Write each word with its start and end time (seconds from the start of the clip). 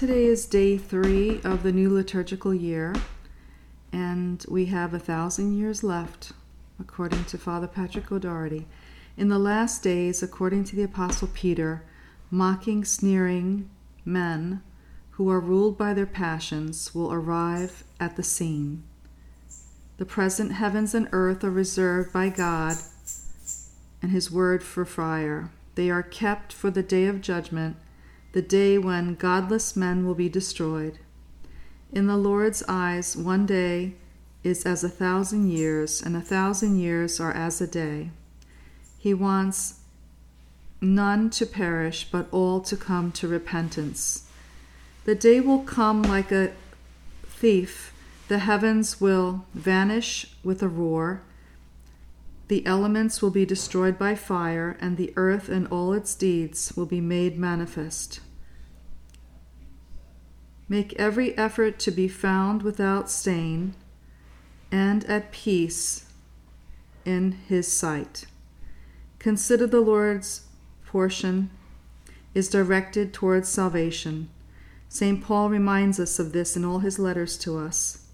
today 0.00 0.24
is 0.24 0.46
day 0.46 0.78
three 0.78 1.42
of 1.44 1.62
the 1.62 1.70
new 1.70 1.92
liturgical 1.92 2.54
year, 2.54 2.94
and 3.92 4.46
we 4.48 4.64
have 4.64 4.94
a 4.94 4.98
thousand 4.98 5.52
years 5.58 5.84
left, 5.84 6.32
according 6.80 7.22
to 7.26 7.36
Father 7.36 7.66
Patrick 7.66 8.10
O'Doherty. 8.10 8.66
In 9.18 9.28
the 9.28 9.38
last 9.38 9.82
days, 9.82 10.22
according 10.22 10.64
to 10.64 10.74
the 10.74 10.84
Apostle 10.84 11.28
Peter, 11.34 11.82
mocking, 12.30 12.82
sneering 12.82 13.68
men 14.02 14.62
who 15.10 15.28
are 15.28 15.38
ruled 15.38 15.76
by 15.76 15.92
their 15.92 16.06
passions 16.06 16.94
will 16.94 17.12
arrive 17.12 17.84
at 18.00 18.16
the 18.16 18.22
scene. 18.22 18.82
The 19.98 20.06
present 20.06 20.52
heavens 20.52 20.94
and 20.94 21.10
earth 21.12 21.44
are 21.44 21.50
reserved 21.50 22.10
by 22.10 22.30
God 22.30 22.78
and 24.00 24.12
His 24.12 24.30
word 24.30 24.62
for 24.62 24.86
fire. 24.86 25.50
They 25.74 25.90
are 25.90 26.02
kept 26.02 26.54
for 26.54 26.70
the 26.70 26.82
day 26.82 27.04
of 27.04 27.20
judgment, 27.20 27.76
the 28.32 28.42
day 28.42 28.78
when 28.78 29.14
godless 29.14 29.76
men 29.76 30.06
will 30.06 30.14
be 30.14 30.28
destroyed. 30.28 30.98
In 31.92 32.06
the 32.06 32.16
Lord's 32.16 32.62
eyes, 32.68 33.16
one 33.16 33.46
day 33.46 33.94
is 34.44 34.64
as 34.64 34.84
a 34.84 34.88
thousand 34.88 35.50
years, 35.50 36.00
and 36.00 36.16
a 36.16 36.20
thousand 36.20 36.78
years 36.78 37.20
are 37.20 37.32
as 37.32 37.60
a 37.60 37.66
day. 37.66 38.10
He 38.98 39.12
wants 39.12 39.80
none 40.80 41.30
to 41.30 41.46
perish, 41.46 42.08
but 42.10 42.28
all 42.30 42.60
to 42.60 42.76
come 42.76 43.12
to 43.12 43.28
repentance. 43.28 44.28
The 45.04 45.14
day 45.14 45.40
will 45.40 45.60
come 45.60 46.02
like 46.02 46.30
a 46.30 46.52
thief. 47.26 47.92
The 48.28 48.38
heavens 48.38 49.00
will 49.00 49.44
vanish 49.54 50.34
with 50.44 50.62
a 50.62 50.68
roar. 50.68 51.22
The 52.50 52.66
elements 52.66 53.22
will 53.22 53.30
be 53.30 53.46
destroyed 53.46 53.96
by 53.96 54.16
fire, 54.16 54.76
and 54.80 54.96
the 54.96 55.12
earth 55.14 55.48
and 55.48 55.68
all 55.68 55.92
its 55.92 56.16
deeds 56.16 56.72
will 56.74 56.84
be 56.84 57.00
made 57.00 57.38
manifest. 57.38 58.18
Make 60.68 60.92
every 60.94 61.38
effort 61.38 61.78
to 61.78 61.92
be 61.92 62.08
found 62.08 62.64
without 62.64 63.08
stain 63.08 63.76
and 64.72 65.04
at 65.04 65.30
peace 65.30 66.06
in 67.04 67.38
his 67.46 67.70
sight. 67.70 68.26
Consider 69.20 69.68
the 69.68 69.80
Lord's 69.80 70.48
portion 70.84 71.50
is 72.34 72.48
directed 72.48 73.12
towards 73.12 73.48
salvation. 73.48 74.28
St. 74.88 75.22
Paul 75.22 75.50
reminds 75.50 76.00
us 76.00 76.18
of 76.18 76.32
this 76.32 76.56
in 76.56 76.64
all 76.64 76.80
his 76.80 76.98
letters 76.98 77.38
to 77.38 77.58
us. 77.58 78.06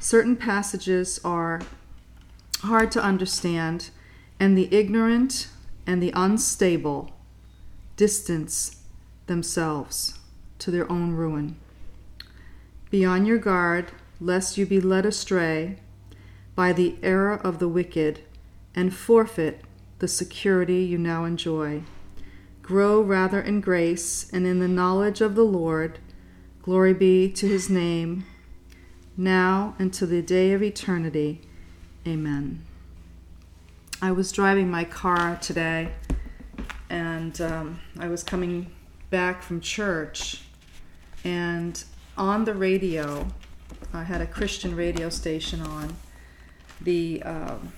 Certain 0.00 0.36
passages 0.36 1.20
are 1.22 1.60
hard 2.60 2.90
to 2.92 3.02
understand, 3.02 3.90
and 4.40 4.56
the 4.56 4.72
ignorant 4.74 5.48
and 5.86 6.02
the 6.02 6.12
unstable 6.14 7.10
distance 7.96 8.82
themselves 9.26 10.18
to 10.58 10.70
their 10.70 10.90
own 10.90 11.12
ruin. 11.12 11.56
Be 12.90 13.04
on 13.04 13.26
your 13.26 13.38
guard, 13.38 13.92
lest 14.20 14.58
you 14.58 14.66
be 14.66 14.80
led 14.80 15.06
astray 15.06 15.76
by 16.54 16.72
the 16.72 16.96
error 17.02 17.34
of 17.34 17.58
the 17.58 17.68
wicked 17.68 18.20
and 18.74 18.94
forfeit 18.94 19.62
the 19.98 20.08
security 20.08 20.82
you 20.82 20.98
now 20.98 21.24
enjoy. 21.24 21.82
Grow 22.62 23.00
rather 23.00 23.40
in 23.40 23.60
grace 23.60 24.30
and 24.32 24.46
in 24.46 24.58
the 24.58 24.68
knowledge 24.68 25.20
of 25.20 25.34
the 25.34 25.44
Lord. 25.44 25.98
Glory 26.62 26.94
be 26.94 27.30
to 27.32 27.48
his 27.48 27.70
name, 27.70 28.24
now 29.16 29.74
and 29.78 29.92
to 29.94 30.06
the 30.06 30.22
day 30.22 30.52
of 30.52 30.62
eternity. 30.62 31.40
Amen. 32.08 32.64
I 34.00 34.12
was 34.12 34.32
driving 34.32 34.70
my 34.70 34.84
car 34.84 35.36
today 35.42 35.90
and 36.88 37.38
um, 37.42 37.80
I 37.98 38.08
was 38.08 38.22
coming 38.24 38.72
back 39.10 39.42
from 39.42 39.60
church, 39.60 40.40
and 41.22 41.84
on 42.16 42.46
the 42.46 42.54
radio, 42.54 43.28
I 43.92 44.04
had 44.04 44.22
a 44.22 44.26
Christian 44.26 44.74
radio 44.74 45.10
station 45.10 45.60
on. 45.60 45.96
The 46.80 47.22
um, 47.24 47.74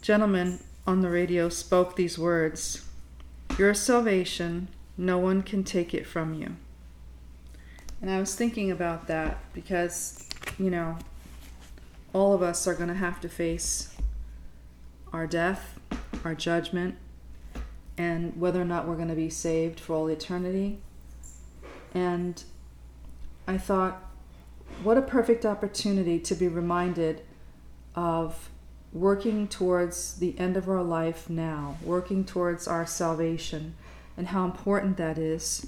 gentleman 0.00 0.58
on 0.84 1.00
the 1.00 1.10
radio 1.10 1.48
spoke 1.48 1.94
these 1.94 2.18
words 2.18 2.84
Your 3.56 3.72
salvation, 3.72 4.66
no 4.96 5.16
one 5.16 5.42
can 5.42 5.62
take 5.62 5.94
it 5.94 6.08
from 6.08 6.34
you. 6.34 6.56
And 8.00 8.10
I 8.10 8.18
was 8.18 8.34
thinking 8.34 8.72
about 8.72 9.06
that 9.06 9.38
because, 9.52 10.28
you 10.58 10.68
know, 10.68 10.98
all 12.12 12.34
of 12.34 12.42
us 12.42 12.66
are 12.66 12.74
going 12.74 12.88
to 12.88 12.94
have 12.94 13.20
to 13.20 13.28
face 13.28 13.94
our 15.12 15.26
death, 15.26 15.78
our 16.24 16.34
judgment, 16.34 16.96
and 17.96 18.38
whether 18.38 18.60
or 18.60 18.64
not 18.64 18.86
we're 18.86 18.96
going 18.96 19.08
to 19.08 19.14
be 19.14 19.30
saved 19.30 19.78
for 19.78 19.94
all 19.94 20.08
eternity. 20.08 20.78
And 21.94 22.42
I 23.46 23.58
thought, 23.58 24.02
what 24.82 24.96
a 24.96 25.02
perfect 25.02 25.44
opportunity 25.44 26.18
to 26.20 26.34
be 26.34 26.48
reminded 26.48 27.22
of 27.94 28.48
working 28.92 29.48
towards 29.48 30.18
the 30.18 30.38
end 30.38 30.56
of 30.56 30.68
our 30.68 30.82
life 30.82 31.28
now, 31.28 31.76
working 31.82 32.24
towards 32.24 32.66
our 32.68 32.86
salvation, 32.86 33.74
and 34.16 34.28
how 34.28 34.44
important 34.44 34.96
that 34.96 35.18
is 35.18 35.66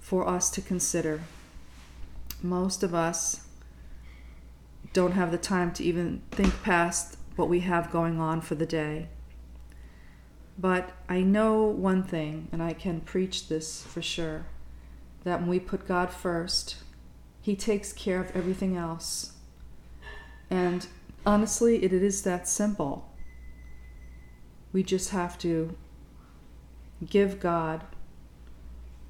for 0.00 0.26
us 0.26 0.50
to 0.50 0.60
consider. 0.60 1.22
Most 2.42 2.82
of 2.82 2.94
us 2.94 3.46
don't 4.92 5.12
have 5.12 5.30
the 5.30 5.38
time 5.38 5.72
to 5.72 5.84
even 5.84 6.22
think 6.30 6.62
past 6.62 7.16
what 7.36 7.48
we 7.48 7.60
have 7.60 7.90
going 7.90 8.20
on 8.20 8.40
for 8.40 8.54
the 8.54 8.66
day. 8.66 9.08
But 10.58 10.90
I 11.08 11.22
know 11.22 11.62
one 11.62 12.02
thing, 12.02 12.48
and 12.52 12.62
I 12.62 12.74
can 12.74 13.00
preach 13.00 13.48
this 13.48 13.82
for 13.82 14.02
sure 14.02 14.46
that 15.24 15.40
when 15.40 15.48
we 15.48 15.60
put 15.60 15.88
God 15.88 16.10
first, 16.10 16.76
He 17.40 17.56
takes 17.56 17.92
care 17.92 18.20
of 18.20 18.34
everything 18.36 18.76
else. 18.76 19.32
And 20.50 20.86
honestly, 21.24 21.82
it 21.82 21.92
is 21.92 22.22
that 22.22 22.46
simple. 22.46 23.08
We 24.72 24.82
just 24.82 25.10
have 25.10 25.38
to 25.38 25.76
give 27.04 27.40
God 27.40 27.84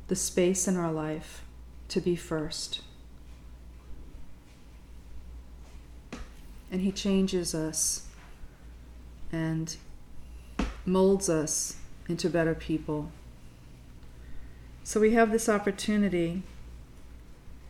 the 0.08 0.16
space 0.16 0.68
in 0.68 0.76
our 0.76 0.92
life 0.92 1.44
to 1.88 2.00
be 2.00 2.16
first. 2.16 2.82
And 6.72 6.80
He 6.80 6.90
changes 6.90 7.54
us 7.54 8.06
and 9.30 9.76
molds 10.84 11.28
us 11.28 11.76
into 12.08 12.28
better 12.28 12.54
people. 12.54 13.12
So 14.82 14.98
we 14.98 15.12
have 15.12 15.30
this 15.30 15.48
opportunity 15.48 16.42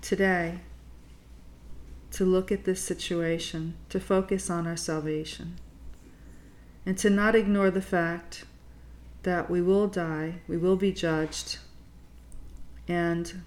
today 0.01 0.61
to 2.13 2.25
look 2.25 2.51
at 2.51 2.65
this 2.65 2.81
situation, 2.81 3.75
to 3.89 4.01
focus 4.01 4.49
on 4.49 4.67
our 4.67 4.77
salvation, 4.77 5.57
and 6.87 6.97
to 6.99 7.11
not 7.11 7.35
ignore 7.35 7.71
the 7.71 7.83
fact 7.83 8.45
that 9.23 9.51
we 9.51 9.61
will 9.61 9.89
die, 9.89 10.37
we 10.49 10.57
will 10.57 10.77
be 10.77 10.93
judged, 10.93 11.59
and 12.89 13.43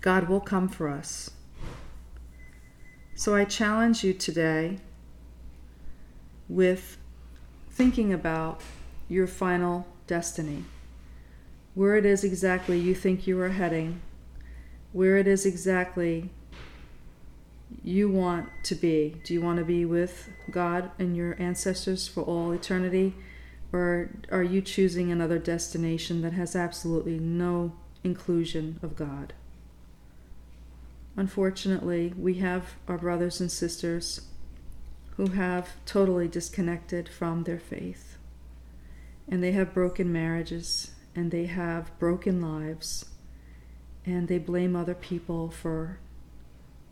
God 0.00 0.28
will 0.28 0.40
come 0.40 0.68
for 0.68 0.88
us. 0.88 1.30
So 3.14 3.34
I 3.34 3.44
challenge 3.44 4.02
you 4.02 4.14
today 4.14 4.78
with 6.48 6.98
thinking 7.70 8.12
about 8.12 8.60
your 9.08 9.26
final 9.26 9.86
destiny 10.06 10.64
where 11.74 11.96
it 11.96 12.04
is 12.04 12.22
exactly 12.22 12.78
you 12.78 12.94
think 12.94 13.26
you 13.26 13.40
are 13.40 13.50
heading, 13.50 14.00
where 14.92 15.16
it 15.16 15.26
is 15.26 15.46
exactly 15.46 16.30
you 17.82 18.10
want 18.10 18.48
to 18.64 18.74
be. 18.74 19.16
Do 19.24 19.32
you 19.32 19.40
want 19.40 19.58
to 19.58 19.64
be 19.64 19.84
with 19.84 20.28
God 20.50 20.90
and 20.98 21.16
your 21.16 21.34
ancestors 21.40 22.06
for 22.06 22.22
all 22.22 22.52
eternity? 22.52 23.14
Or 23.72 24.10
are 24.30 24.42
you 24.42 24.60
choosing 24.60 25.10
another 25.10 25.38
destination 25.38 26.20
that 26.22 26.34
has 26.34 26.54
absolutely 26.54 27.18
no 27.18 27.72
inclusion 28.04 28.78
of 28.82 28.96
God? 28.96 29.32
Unfortunately, 31.16 32.12
we 32.16 32.34
have 32.34 32.74
our 32.88 32.98
brothers 32.98 33.40
and 33.40 33.50
sisters 33.50 34.22
who 35.16 35.28
have 35.28 35.76
totally 35.84 36.26
disconnected 36.26 37.08
from 37.08 37.44
their 37.44 37.58
faith. 37.58 38.16
And 39.28 39.42
they 39.42 39.52
have 39.52 39.74
broken 39.74 40.10
marriages 40.10 40.92
and 41.14 41.30
they 41.30 41.46
have 41.46 41.96
broken 41.98 42.40
lives 42.40 43.04
and 44.04 44.26
they 44.26 44.38
blame 44.38 44.74
other 44.74 44.94
people 44.94 45.50
for 45.50 45.98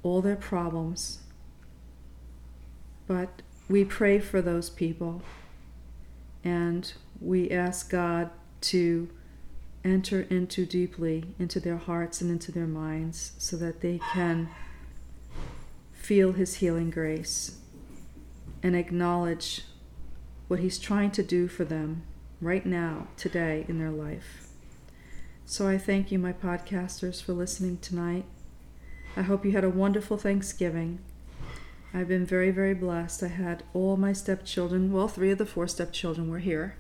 all 0.02 0.20
their 0.20 0.36
problems. 0.36 1.20
But 3.06 3.42
we 3.68 3.84
pray 3.84 4.20
for 4.20 4.42
those 4.42 4.70
people 4.70 5.22
and 6.44 6.92
we 7.20 7.50
ask 7.50 7.90
God 7.90 8.30
to 8.62 9.08
enter 9.84 10.22
into 10.22 10.66
deeply 10.66 11.24
into 11.38 11.58
their 11.58 11.78
hearts 11.78 12.20
and 12.20 12.30
into 12.30 12.52
their 12.52 12.66
minds 12.66 13.32
so 13.38 13.56
that 13.56 13.80
they 13.80 13.98
can 14.12 14.48
feel 15.92 16.32
His 16.32 16.56
healing 16.56 16.90
grace 16.90 17.58
and 18.62 18.76
acknowledge 18.76 19.62
what 20.48 20.60
He's 20.60 20.78
trying 20.78 21.10
to 21.12 21.22
do 21.22 21.48
for 21.48 21.64
them 21.64 22.02
right 22.40 22.66
now, 22.66 23.06
today, 23.16 23.64
in 23.68 23.78
their 23.78 23.90
life. 23.90 24.48
So 25.44 25.68
I 25.68 25.78
thank 25.78 26.12
you, 26.12 26.18
my 26.18 26.32
podcasters, 26.32 27.22
for 27.22 27.32
listening 27.32 27.78
tonight. 27.78 28.24
I 29.16 29.22
hope 29.22 29.44
you 29.44 29.52
had 29.52 29.64
a 29.64 29.70
wonderful 29.70 30.16
Thanksgiving. 30.16 31.00
I've 31.92 32.06
been 32.06 32.24
very, 32.24 32.50
very 32.50 32.74
blessed. 32.74 33.22
I 33.24 33.28
had 33.28 33.64
all 33.74 33.96
my 33.96 34.12
stepchildren, 34.12 34.92
well, 34.92 35.08
three 35.08 35.32
of 35.32 35.38
the 35.38 35.46
four 35.46 35.66
stepchildren 35.66 36.30
were 36.30 36.38
here. 36.38 36.76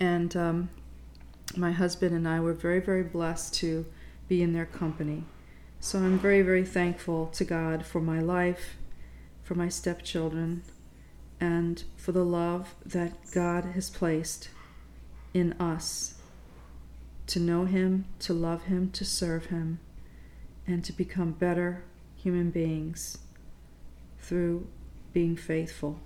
And 0.00 0.36
um, 0.36 0.70
my 1.54 1.72
husband 1.72 2.14
and 2.14 2.26
I 2.26 2.40
were 2.40 2.54
very, 2.54 2.80
very 2.80 3.02
blessed 3.02 3.54
to 3.56 3.86
be 4.28 4.42
in 4.42 4.52
their 4.52 4.66
company. 4.66 5.24
So 5.80 5.98
I'm 5.98 6.18
very, 6.18 6.42
very 6.42 6.64
thankful 6.64 7.26
to 7.28 7.44
God 7.44 7.84
for 7.84 8.00
my 8.00 8.20
life, 8.20 8.76
for 9.42 9.54
my 9.54 9.68
stepchildren, 9.68 10.62
and 11.40 11.84
for 11.96 12.12
the 12.12 12.24
love 12.24 12.74
that 12.84 13.12
God 13.32 13.66
has 13.74 13.90
placed 13.90 14.48
in 15.34 15.52
us 15.54 16.14
to 17.28 17.40
know 17.40 17.64
Him, 17.64 18.06
to 18.20 18.32
love 18.32 18.64
Him, 18.64 18.90
to 18.92 19.04
serve 19.04 19.46
Him, 19.46 19.78
and 20.66 20.84
to 20.84 20.92
become 20.92 21.32
better 21.32 21.84
human 22.16 22.50
beings 22.50 23.18
through 24.18 24.66
being 25.12 25.36
faithful. 25.36 26.00